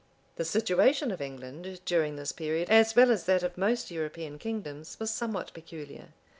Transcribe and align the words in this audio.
The 0.37 0.45
situation 0.45 1.11
of 1.11 1.21
England, 1.21 1.79
during 1.85 2.15
this 2.15 2.31
period, 2.31 2.71
as 2.71 2.95
well 2.95 3.11
as 3.11 3.25
that 3.25 3.43
of 3.43 3.55
most 3.55 3.91
European 3.91 4.39
kingdoms, 4.39 4.99
was 4.99 5.13
somewhat 5.13 5.53
peculiar. 5.53 6.07